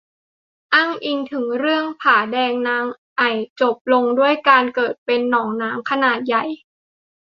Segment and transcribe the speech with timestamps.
[0.73, 2.85] อ้างอิงถึงเรื่องผาแดงนาง
[3.17, 3.29] ไอ่
[3.61, 6.43] จบลงด้วยการเกิดเป็นหนองน้ำขนาดใหญ่